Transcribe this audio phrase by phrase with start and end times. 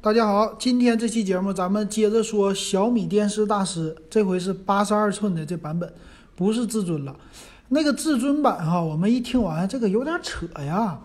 [0.00, 5.92] 大家好，今天这期节目咱们接着说小米电视大师，这回是八十二寸的这版本，
[6.36, 7.16] 不是至尊了。
[7.68, 11.00] 那个至尊版哈，我们一听完这个有点扯呀，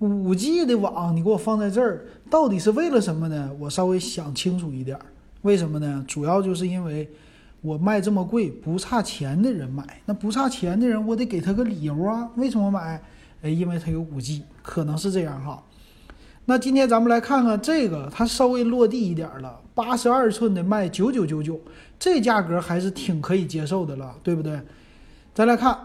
[0.00, 3.50] 五 G 的网你给我放在这儿，到底是为了什么呢？
[3.60, 4.98] 我稍微想清楚一点，
[5.42, 6.04] 为什么呢？
[6.08, 7.08] 主要就是因为
[7.60, 13.00] 我卖这么贵，不差钱的人买，那不差钱的人我得给他个理由啊，为什么买？
[13.42, 15.62] 哎，因为他有五 G，可能是这样哈。
[16.44, 21.60] 那今天咱们来看看这个，它稍微落地一点了，八十二寸的卖九九九九，
[22.00, 24.60] 这价格还是挺可以接受的了，对不对？
[25.32, 25.78] 再来看，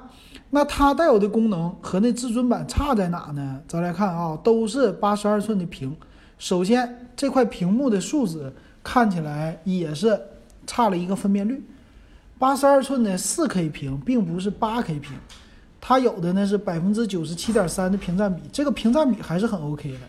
[0.49, 3.61] 那它带有的功能和那至尊版差在哪呢？
[3.67, 5.95] 咱来看啊，都是八十二寸的屏，
[6.39, 8.51] 首先这块屏幕的数值
[8.83, 10.19] 看起来也是
[10.65, 11.63] 差了一个分辨率，
[12.39, 15.13] 八十二寸的四 K 屏并不是八 K 屏，
[15.79, 19.99] 它有的呢是百分之九十七点三的屏占比，这个屏占比还是很 OK 的。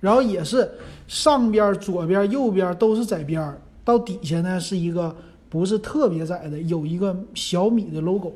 [0.00, 0.66] 然后也是
[1.06, 5.14] 上边、左边、右边都是窄边儿，到底下呢是一个
[5.50, 8.32] 不是特别窄的，有一个小米的 logo，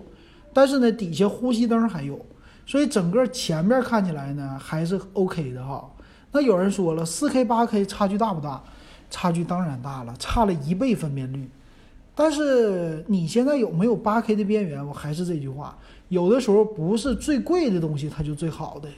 [0.53, 2.21] 但是呢底下呼吸灯还有，
[2.67, 5.91] 所以整个前面看起来呢还是 OK 的哈。
[6.33, 8.63] 那有人说了，4K、8K 差距大不大？
[9.09, 11.49] 差距当然大了，差了一倍分辨率。
[12.15, 14.87] 但是你现在有没有 8K 的边缘？
[14.87, 15.79] 我还是这句话，
[16.11, 18.89] 有的时候不是最贵的东西它就最好的，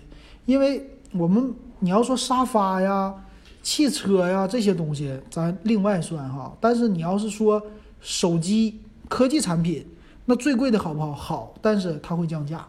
[0.46, 0.90] 因为。
[1.12, 3.14] 我们你要说沙发呀、
[3.62, 6.56] 汽车呀这些东西，咱另外算哈。
[6.60, 7.62] 但是你要是说
[8.00, 9.86] 手机科技产品，
[10.24, 11.12] 那最贵的好不好？
[11.12, 12.66] 好，但是它会降价，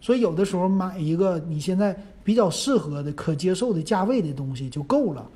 [0.00, 5.28] 所以有的时候买一个你现在比较适合的、可接受的价位的东西就够了。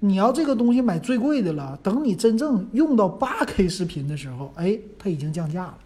[0.00, 5.78] 你要这个东西买最贵的了，等你真正用到八 K 视频的时候，哎，它已经降价了，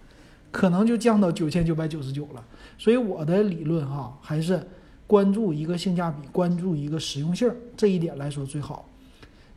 [0.52, 2.44] 可能就降到九千九百九十九了。
[2.78, 4.64] 所以我的理论哈，还是。
[5.12, 8.88] 关注一个性价比，关注一个实用性，这一点来说最好。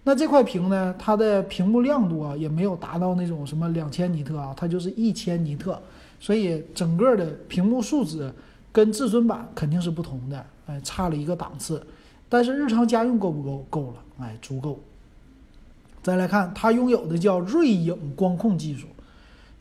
[0.03, 5.81] 那这块屏呢，它的屏幕亮度啊，也没有达到那种什么两千尼特啊，它就是一千尼特，
[6.19, 8.29] 所以整个的屏幕素质
[8.73, 11.81] 跟至尊版肯定是不同的，哎，差了一个档次。
[12.27, 13.65] 但是日常家用够不够？
[13.69, 14.77] 够了，哎，足够。
[16.03, 18.87] 再来看它拥有的叫锐影光控技术，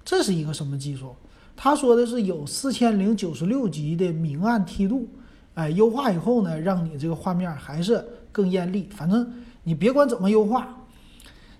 [0.04, 1.14] 这是一个什么技术？
[1.54, 5.06] 他说的是有四千零九十六级的明暗梯度。
[5.54, 8.88] 哎，优化以后呢，让你这个画面还是更艳丽。
[8.90, 9.32] 反正
[9.62, 10.68] 你别管怎么优化，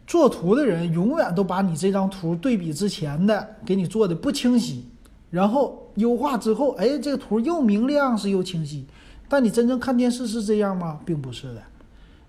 [0.07, 4.85] 做图的人永远都把你这张图对比之前的给你做的不清晰，
[5.31, 8.85] 然后优化之后，哎，这个图又明亮是又清晰。
[9.29, 11.01] 但你真正看电视是这样吗？
[11.05, 11.63] 并不是的。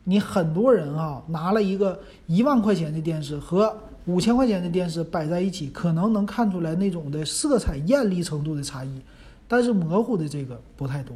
[0.05, 9.01] 你很多人啊，拿了一个一万块钱的电视和五千块钱的电视摆在一起，可能能看出来那种的色彩艳丽程度的差异，
[9.47, 11.15] 但是模糊的这个不太多。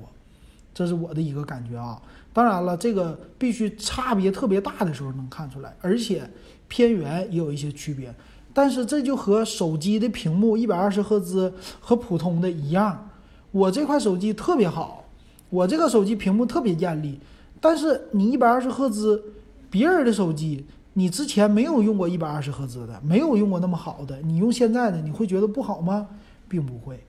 [0.80, 2.02] 这是我的一个感觉啊，
[2.32, 6.24] 当然了，这个必须差别特别大的时候能看出来，而且
[6.70, 8.16] 偏圆也有一些区别。
[8.54, 13.10] 但是这就和手机的屏幕一百二十赫兹和普通的一样，
[13.52, 15.04] 我这块手机特别好，
[15.50, 17.20] 我这个手机屏幕特别艳丽，
[17.60, 19.22] 但是你一百二十赫兹，
[19.70, 26.08] 别人的手机你之前没有用过一百二十赫兹的，没有用过那么好的，你用现在的你会觉得不好吗？
[26.48, 27.04] 并不会。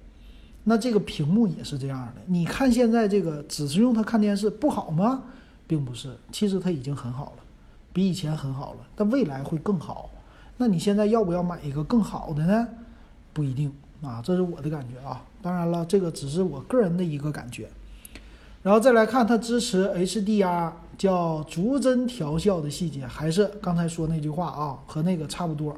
[0.64, 5.22] 那这个屏幕也是这样的，你看现在这个只是用它看电视不好吗？
[5.66, 7.42] 并不是，其实它已经很好了，
[7.94, 10.10] 比以前很好了，但未来会更好。
[10.58, 12.68] 那你现在要不要买一个更好的呢？
[13.32, 13.72] 不一定
[14.02, 15.24] 啊，这是我的感觉啊。
[15.40, 17.68] 当然了，这个只是我个人的一个感觉。
[18.62, 25.74] 然后再来看它支持 HDR，叫逐帧调校的细节，还是刚才说那句话啊，和那个差不多。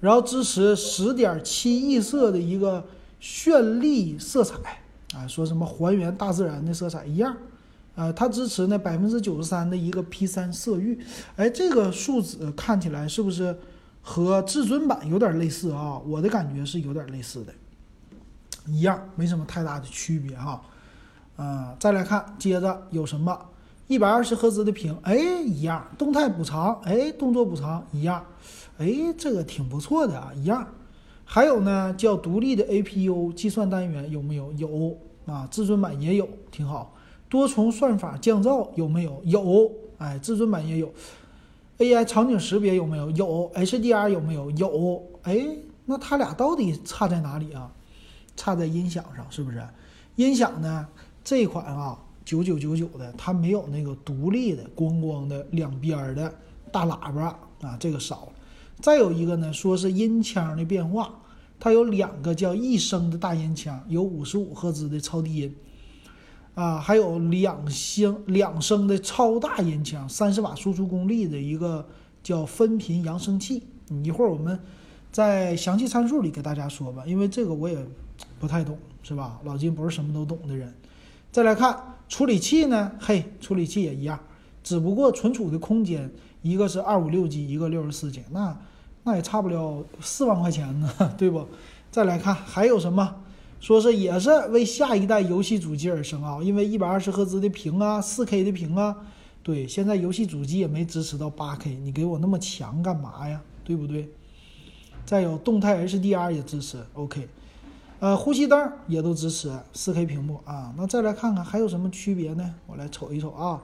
[0.00, 2.84] 然后支持十点七亿色的一个。
[3.28, 4.56] 绚丽色彩
[5.12, 7.36] 啊，说什么还原大自然的色彩一样，
[7.96, 10.96] 呃，它支持呢百分之九十三的一个 P 三色域，
[11.34, 13.58] 哎，这个数字看起来是不是
[14.00, 15.98] 和至尊版有点类似啊？
[16.06, 17.52] 我的感觉是有点类似的，
[18.64, 20.62] 一样，没什么太大的区别哈。
[21.34, 23.36] 啊，再来看，接着有什么？
[23.88, 28.24] 一百二十赫兹的屏，哎，一样，动态补偿，哎，动作补偿一样，
[28.78, 30.64] 哎，这个挺不错的啊，一样。
[31.28, 34.52] 还有呢，叫独立的 APU 计算单元有没有？
[34.52, 34.96] 有
[35.26, 36.94] 啊，至尊版也有，挺好。
[37.28, 39.20] 多重算法降噪有没有？
[39.24, 40.90] 有，哎，至尊版也有。
[41.78, 43.10] AI 场景识别有没有？
[43.10, 43.50] 有。
[43.56, 44.50] HDR 有没有？
[44.52, 45.02] 有。
[45.24, 45.44] 哎，
[45.84, 47.70] 那它俩到底差在哪里啊？
[48.36, 49.60] 差在音响上，是不是？
[50.14, 50.86] 音响呢？
[51.24, 56.32] 这款啊，九九九九的，它没有那个独立的光光的两边的
[56.70, 58.28] 大喇叭啊，这个少了。
[58.80, 61.14] 再有一个呢，说是音腔的变化，
[61.58, 65.54] 它有两个叫一声的大音腔，有五十五赫兹的超低音。
[66.54, 71.86] 啊，还有两星两升的超大音腔，三十瓦输出功率的一个
[72.22, 73.62] 叫分频扬声器。
[74.02, 74.58] 一会儿我们
[75.12, 77.76] 在详细参数里给大家说吧，因为这个我也
[78.38, 79.38] 不太懂，是吧？
[79.44, 80.74] 老金不是什么都懂的人。
[81.30, 84.18] 再来看处理器呢，嘿，处理器也一样，
[84.62, 86.10] 只不过存储的空间
[86.48, 88.56] 一个是二五六 G，一个六十四 G，那
[89.04, 91.46] 那也差不了四万块钱呢， 对不？
[91.90, 93.16] 再来看还有什么？
[93.58, 98.94] 说是也是为下一代游戏主机而生啊，因为一百二十赫兹的屏啊，四 K 的屏啊，
[99.42, 103.40] 对，现在游戏主机也没支持到八 K，你给我那么强干嘛呀？
[103.64, 104.08] 对不对？
[105.06, 107.28] 再有动态 HDR 也支持，OK，
[108.00, 110.74] 呃，呼吸灯也都支持四 K 屏幕啊。
[110.76, 112.54] 那再来看看还有什么区别呢？
[112.66, 113.62] 我来瞅一瞅啊，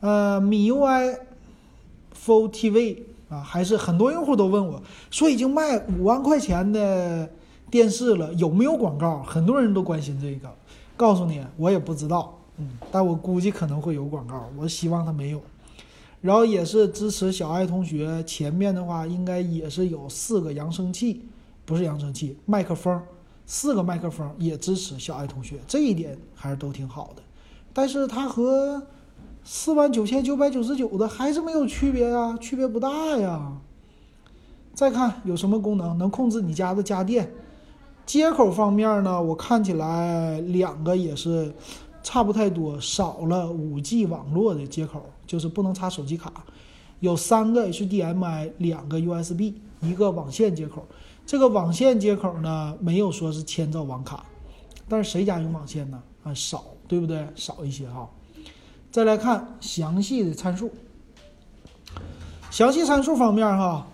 [0.00, 1.18] 呃，米 UI
[2.24, 2.98] Full TV
[3.28, 7.28] 啊，还是很多用户都问我说已经卖五万块钱的。
[7.70, 9.22] 电视了有没有广告？
[9.24, 10.50] 很多人都关心这个。
[10.96, 14.48] 告诉你，我也不知道，嗯，但我估计可能会有广告。
[14.56, 15.42] 我希望它没有。
[16.22, 21.28] 然后也是支持小爱同学，前面的话应该也是有四个扬声器，
[21.66, 22.98] 不是扬声器，麦克风，
[23.44, 27.22] 四个麦克风也支持小爱同学，这一点还是都挺好的。
[27.74, 28.82] 但是它和
[29.44, 33.58] 四万九千九百九十九的还是没有区别呀，区别不大呀。
[34.74, 37.32] 再看有什么功能，能控制你家的家电。
[38.06, 41.52] 接口方面呢，我看起来两个也是
[42.02, 46.32] 差不太多，少了五 G 网络的接口，就是不能插手机卡。
[47.00, 50.86] 有三个 HDMI，两个 USB，一个网线接口。
[51.26, 54.24] 这个网线接口呢，没有说是千兆网卡，
[54.88, 56.02] 但是谁家用网线呢？
[56.22, 57.26] 啊，少，对不对？
[57.34, 58.08] 少一些哈。
[58.98, 60.72] 再来看详细的参数，
[62.50, 63.86] 详细参数方面哈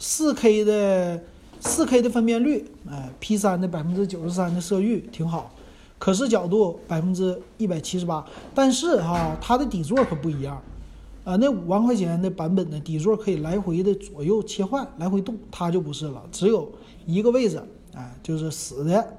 [0.00, 1.20] ，4K 的。
[1.60, 5.54] 四 K 的分辨率，哎，P 三的百分之九十三的色域挺好，
[5.96, 10.60] 可视角度百分之一百七十八，但是哈，它的底座可不一样，
[11.22, 16.68] 啊，那五万块钱的版本的底座可以来回的左右切换，来回动，它就不是了，只有
[17.06, 17.62] 一个位置，
[17.94, 19.16] 哎，就是死的。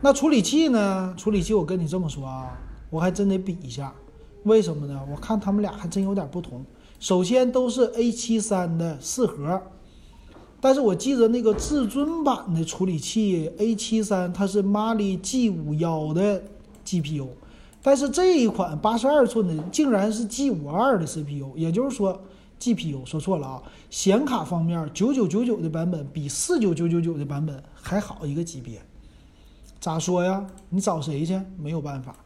[0.00, 1.12] 那处理器呢？
[1.16, 2.56] 处理器我跟你这么说啊，
[2.90, 3.92] 我还真得比一下，
[4.44, 5.00] 为什么呢？
[5.10, 6.64] 我看他们俩还真有点不同。
[7.00, 9.62] 首先都是 A 七三的四核。
[10.60, 16.42] 但是我记得那个至尊版的处理器 A 七三，它是 Mali G 五幺的
[16.84, 17.28] GPU，
[17.80, 22.20] 但是这一款八十二寸的竟然是 G 五二的 CPU，也就是说
[22.58, 23.62] GPU 说错了啊。
[23.88, 28.82] 显卡方面，九九九九的版本比四九九九九的版本还好一个级别，
[29.78, 30.44] 咋说呀？
[30.70, 31.40] 你找谁去？
[31.56, 32.16] 没有办法。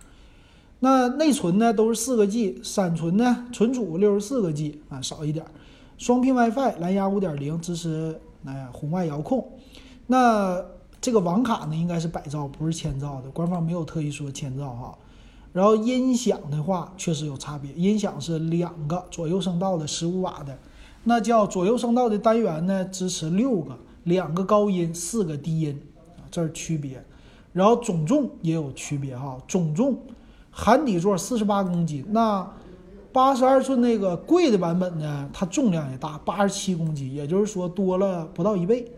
[0.84, 1.72] 那内存呢？
[1.72, 3.46] 都是四个 G，闪存呢？
[3.52, 5.46] 存储六十四个 G 啊，少一点。
[5.96, 9.48] 双频 WiFi，蓝牙五点零支持哎红外遥控。
[10.08, 10.60] 那
[11.00, 13.30] 这个网卡呢，应该是百兆，不是千兆的。
[13.30, 14.98] 官方没有特意说千兆哈。
[15.52, 17.70] 然后音响的话，确实有差别。
[17.74, 20.58] 音响是两个左右声道的十五瓦的，
[21.04, 25.80] 那叫左右声道的单元呢，支持六个，两个高音，四个低音
[26.16, 27.04] 啊，这是区别。
[27.52, 29.96] 然后总重也有区别哈，总重
[30.52, 32.48] 含底座四十八公斤，那。
[33.14, 38.90] 八十二寸那个贵的版本呢，它重量也大，八十七公斤，也就是说多了不到一倍。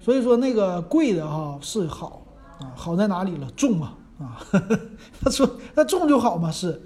[0.00, 2.22] 所以说那个贵的哈是好
[2.58, 3.46] 啊，好在哪里了？
[3.54, 4.40] 重嘛啊，
[5.20, 6.80] 他说那重就好嘛是，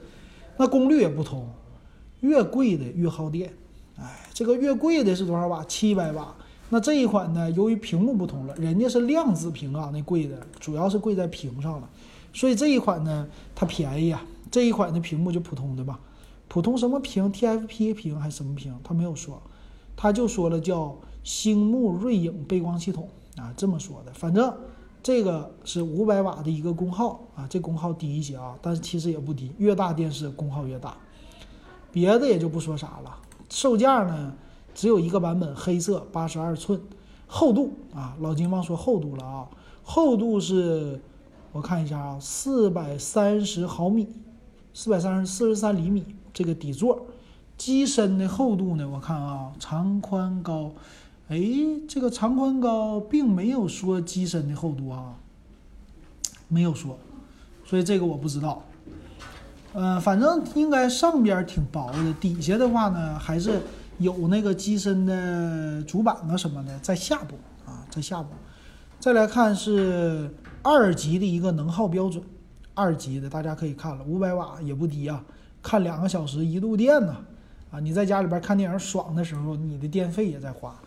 [0.56, 1.49] 那功率也不同，
[2.23, 3.52] 越贵的越耗电。
[3.97, 5.62] 哎，这个越贵的是多少瓦？
[5.66, 6.35] 七百瓦。
[6.71, 11.88] 那这一款呢，由于屏幕不同了，人家是量子屏啊，那贵的主要是贵在屏上了，
[12.32, 14.22] 所以这一款呢它便宜啊。
[14.50, 16.00] 这一款的屏幕就普通的吧，
[16.49, 18.76] 普通什么屏？TFP 屏还是什么屏？
[18.82, 19.40] 他没有说，
[19.94, 24.12] 他就说了叫星幕锐影背光系统啊，这么说的。
[24.12, 24.52] 反正
[25.04, 30.96] 这个是五百瓦的一个功耗啊，这功耗低一些啊，但是其实也不低，越大电视功耗越大。
[31.92, 33.16] 别的也就不说啥了。
[33.50, 34.34] 售价呢，
[34.75, 36.80] 只有一个版本，黑色，八十二寸，
[37.28, 39.49] 厚度啊，老金忘说厚度了啊，
[39.84, 41.00] 厚度是，
[41.52, 44.09] 我看一下啊，四百三十毫米。
[44.73, 47.04] 四百三十四十三厘米，这个底座，
[47.59, 48.88] 机身的厚度呢？
[48.88, 50.71] 我看啊，长宽高，
[51.28, 51.40] 哎，
[51.88, 55.16] 这个长宽高并没有说机身的厚度啊，
[56.47, 56.97] 没有说，
[57.64, 58.62] 所以这个我不知道。
[59.73, 63.61] 呃，反正应该上边挺薄的，底下的话呢，还是
[63.99, 67.35] 有那个机身的主板啊什么的在下部
[67.66, 68.28] 啊，在下部。
[69.00, 70.30] 再来看是
[70.62, 72.23] 二级的一个能耗标准。
[72.75, 75.25] 二级的大家可以看了，五百瓦也不低啊，
[75.62, 77.16] 看两个小时一度电呢，
[77.71, 80.78] 啊，你在家里边看电影爽的时候，你的电费也在花，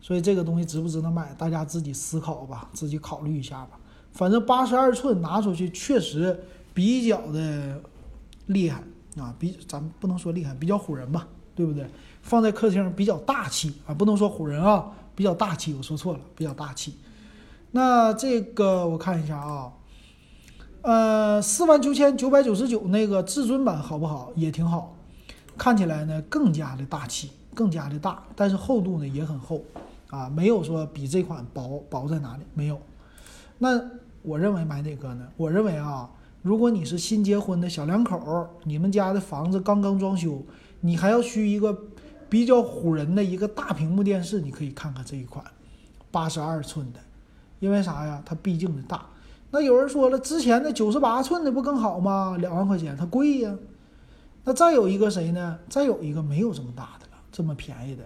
[0.00, 3.78] 所以这个东西值不值得买，大家自己思考吧，自己考虑一下吧。
[4.12, 6.38] 反正八十二寸拿出去确实
[6.72, 7.78] 比较的
[8.46, 8.82] 厉害
[9.18, 11.86] 啊，比咱们不能说厉害，比较唬人吧，对不对？
[12.22, 16.94] 放在客厅比较大气啊，不能说唬人啊，比较大气，我说错了，比较大气。
[17.76, 19.72] 那这个我看一下啊，
[20.82, 24.30] 呃，四万九千九百九十九那个至尊版好不好？
[24.36, 24.94] 也挺好，
[25.58, 29.60] 看起来呢更加的大气，更加的大，但是厚度呢也很厚
[30.08, 32.80] 啊，没有说比这款薄薄在哪里，没有。
[33.58, 33.82] 那
[34.22, 35.26] 我认为买哪个呢？
[35.36, 36.08] 我认为啊，
[36.42, 40.40] 如果你是新结婚的小两口，你们家的房子刚刚装修，
[40.80, 41.76] 你还要需一个
[42.28, 45.44] 比较唬人的一个大屏幕电视，你可以看看这一款
[46.12, 47.00] 八十二寸的。
[47.60, 48.22] 因为啥呀？
[48.24, 49.06] 它毕竟的大。
[49.50, 52.36] 那有人说了，之前的九十八寸的不更好吗？
[52.40, 53.56] 两万块钱，它贵呀。
[54.44, 55.58] 那再有一个谁呢？
[55.68, 58.04] 再有一个没有这么大的了，这么便宜的。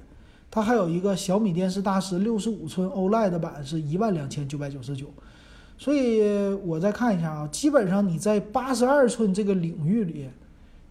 [0.51, 5.07] 它还有一个小米电视大师六十五寸 OLED 版，是一万两千九百九十九。
[5.77, 10.29] 所以我再看一下啊，基本上你在八十二寸这个领域里，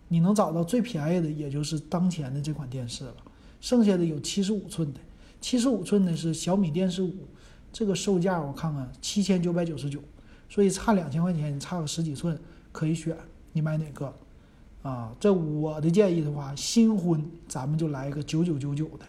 [0.07, 3.13] 你能找到最便宜的，也就是当前的这款电视了。
[3.61, 4.99] 剩下的有七十五寸的，
[5.39, 7.13] 七十五寸的是小米电视五。
[7.71, 9.99] 这个售价我看看七千九百九十九，
[10.49, 12.39] 所以差两千块钱，你差个十几寸
[12.71, 13.15] 可以选，
[13.53, 14.13] 你买哪个？
[14.83, 19.05] 啊，这我的建议的话，新婚咱们就来一个九九九九的，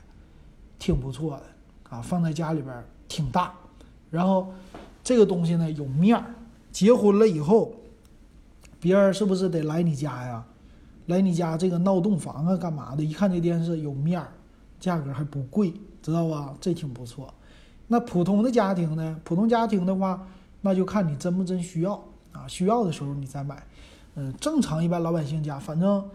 [0.78, 3.54] 挺不错的啊，放在家里边挺大，
[4.10, 4.52] 然后
[5.04, 6.34] 这个东西呢有面儿，
[6.72, 7.72] 结婚了以后，
[8.80, 10.44] 别人是不是得来你家呀？
[11.06, 13.02] 来你家这个闹洞房啊，干嘛的？
[13.04, 14.28] 一看这电视有面儿，
[14.80, 15.72] 价格还不贵，
[16.02, 16.54] 知道吧？
[16.60, 17.32] 这挺不错。
[17.88, 19.18] 那普通的家庭呢？
[19.24, 20.26] 普通家庭的话，
[20.60, 21.94] 那就看你真不真需要
[22.32, 22.46] 啊。
[22.46, 23.62] 需要的时候你再买。
[24.14, 26.06] 嗯，正常一般老百姓家，反正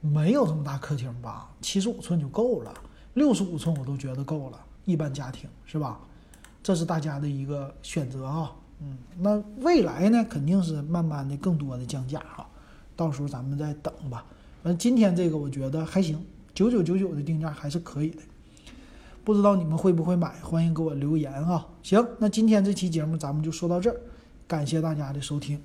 [0.00, 1.48] 没有这么大客厅吧？
[1.60, 2.74] 七十五寸就够了，
[3.14, 4.60] 六十五寸我都觉得够了。
[4.84, 5.98] 一般家庭是吧？
[6.62, 8.52] 这是大家的一个选择啊。
[8.80, 12.46] 嗯，那未来呢，肯定是慢慢的更多的降价哈。
[12.94, 14.24] 到时候咱们再等吧。
[14.62, 16.22] 反正今天这个我觉得还行，
[16.52, 18.22] 九九九九的定价还是可以的。
[19.24, 20.28] 不知道你们会不会买？
[20.42, 21.66] 欢迎给我留言啊！
[21.82, 24.00] 行，那今天这期节目咱们就说到这儿，
[24.46, 25.60] 感谢大家的收听。